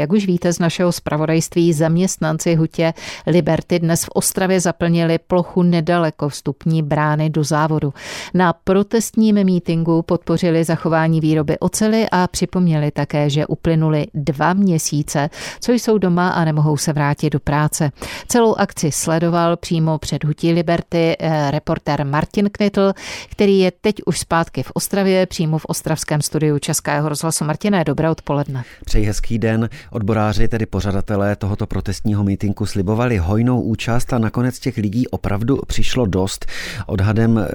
[0.00, 2.94] Jak už víte z našeho zpravodajství, zaměstnanci hutě
[3.26, 7.94] Liberty dnes v Ostravě zaplnili plochu nedaleko vstupní brány do závodu.
[8.34, 15.30] Na protestním mítinku podpořili zachování výroby ocely a připomněli také, že uplynuli dva měsíce,
[15.60, 17.90] co jsou doma a nemohou se vrátit do práce.
[18.28, 22.92] Celou akci sledoval přímo před hutí Liberty eh, reportér Martin Knitl,
[23.30, 27.44] který je teď už zpátky v Ostravě, přímo v ostravském studiu Českého rozhlasu.
[27.44, 28.64] Martine, dobré odpoledne.
[28.84, 29.68] Přeji hezký den.
[29.90, 36.06] Odboráři, tedy pořadatelé tohoto protestního mítinku, slibovali hojnou účast a nakonec těch lidí opravdu přišlo
[36.06, 36.46] dost.
[36.86, 37.48] Odhadem eh,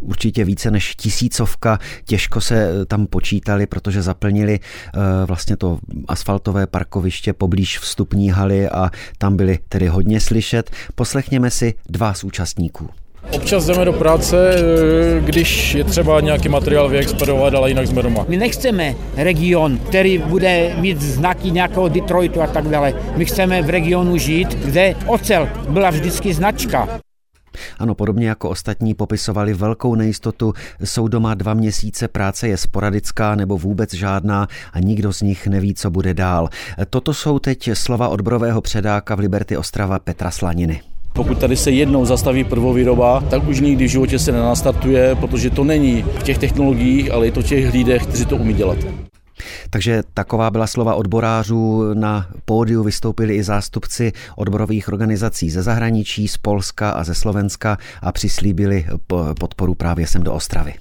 [0.00, 1.78] určitě více než tisícovka.
[2.04, 8.68] Těžko se eh, tam počítali, protože zaplnili eh, vlastně to asfaltové parkoviště poblíž vstupní haly
[8.68, 10.70] a tam byli tedy hodně slyšet.
[10.94, 12.99] Poslechněme si dva z účastníků.
[13.32, 18.24] Občas jdeme do práce, eh, když je třeba nějaký materiál vyexpedovat, ale jinak jsme doma.
[18.28, 22.94] My nechceme region, který bude mít znaky nějakého Detroitu a tak dále.
[23.16, 27.00] My chceme v regionu žít, kde ocel byla vždycky značka.
[27.78, 30.52] Ano, podobně jako ostatní popisovali velkou nejistotu,
[30.84, 35.74] jsou doma dva měsíce, práce je sporadická nebo vůbec žádná a nikdo z nich neví,
[35.74, 36.48] co bude dál.
[36.90, 40.89] Toto jsou teď slova odborového předáka v Liberty Ostrava Petra Slaniny.
[41.12, 45.64] Pokud tady se jednou zastaví prvovýroba, tak už nikdy v životě se nenastartuje, protože to
[45.64, 48.78] není v těch technologiích, ale je to v těch lidech, kteří to umí dělat.
[49.70, 51.94] Takže taková byla slova odborářů.
[51.94, 58.12] Na pódiu vystoupili i zástupci odborových organizací ze zahraničí, z Polska a ze Slovenska a
[58.12, 58.86] přislíbili
[59.40, 60.74] podporu právě sem do Ostravy.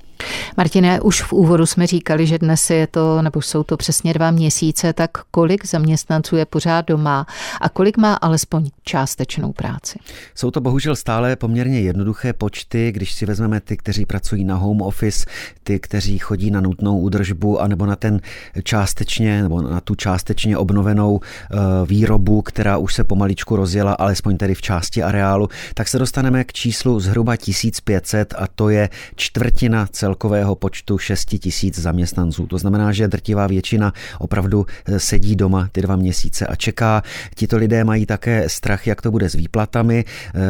[0.57, 4.31] Martine, už v úvodu jsme říkali, že dnes je to, nebo jsou to přesně dva
[4.31, 7.27] měsíce, tak kolik zaměstnanců je pořád doma
[7.61, 9.99] a kolik má alespoň částečnou práci?
[10.35, 14.81] Jsou to bohužel stále poměrně jednoduché počty, když si vezmeme ty, kteří pracují na home
[14.81, 15.25] office,
[15.63, 18.21] ty, kteří chodí na nutnou údržbu, anebo na ten
[18.63, 24.55] částečně, nebo na tu částečně obnovenou eh, výrobu, která už se pomaličku rozjela, alespoň tedy
[24.55, 30.08] v části areálu, tak se dostaneme k číslu zhruba 1500 a to je čtvrtina celé
[30.09, 32.47] celkového počtu 6 tisíc zaměstnanců.
[32.47, 37.03] To znamená, že drtivá většina opravdu eh, sedí doma ty dva měsíce a čeká.
[37.35, 40.05] Tito lidé mají také strach, jak to bude s výplatami.
[40.05, 40.41] Eh,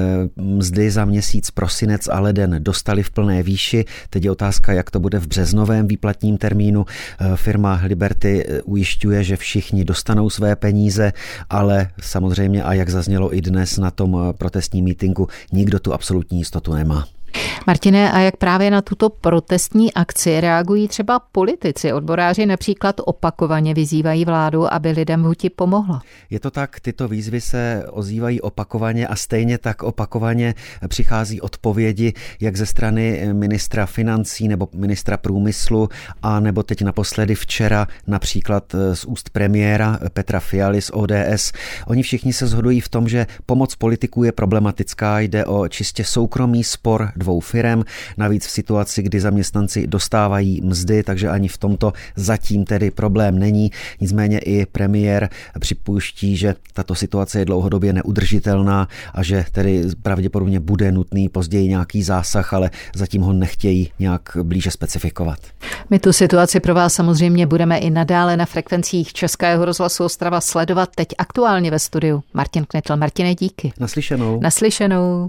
[0.41, 3.85] mzdy za měsíc prosinec a leden dostali v plné výši.
[4.09, 6.85] Teď je otázka, jak to bude v březnovém výplatním termínu.
[6.87, 11.13] Eh, firma Liberty ujišťuje, že všichni dostanou své peníze,
[11.49, 16.73] ale samozřejmě, a jak zaznělo i dnes na tom protestním mítinku, nikdo tu absolutní jistotu
[16.73, 17.18] nemá.
[17.67, 21.93] Martine, a jak právě na tuto protestní akci reagují třeba politici?
[21.93, 26.01] Odboráři například opakovaně vyzývají vládu, aby lidem v huti pomohla.
[26.29, 30.55] Je to tak, tyto výzvy se ozývají opakovaně a stejně tak opakovaně
[30.87, 35.89] přichází odpovědi, jak ze strany ministra financí nebo ministra průmyslu,
[36.21, 41.51] a nebo teď naposledy včera například z úst premiéra Petra Fialy z ODS.
[41.87, 46.63] Oni všichni se shodují v tom, že pomoc politiků je problematická, jde o čistě soukromý
[46.63, 47.83] spor dvou firem,
[48.17, 53.71] navíc v situaci, kdy zaměstnanci dostávají mzdy, takže ani v tomto zatím tedy problém není.
[54.01, 60.91] Nicméně i premiér připouští, že tato situace je dlouhodobě neudržitelná a že tedy pravděpodobně bude
[60.91, 65.39] nutný později nějaký zásah, ale zatím ho nechtějí nějak blíže specifikovat.
[65.89, 70.89] My tu situaci pro vás samozřejmě budeme i nadále na frekvencích Českého rozhlasu Ostrava sledovat
[70.95, 72.23] teď aktuálně ve studiu.
[72.33, 72.97] Martin Knetl.
[72.97, 73.73] Martine, díky.
[73.79, 74.39] Naslyšenou.
[74.39, 75.27] Naslyšenou.